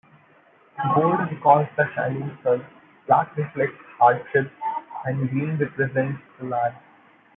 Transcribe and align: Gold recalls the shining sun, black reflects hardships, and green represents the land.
Gold 0.95 1.29
recalls 1.31 1.67
the 1.77 1.85
shining 1.93 2.35
sun, 2.43 2.65
black 3.05 3.35
reflects 3.37 3.77
hardships, 3.99 4.49
and 5.05 5.29
green 5.29 5.59
represents 5.59 6.23
the 6.39 6.45
land. 6.47 6.73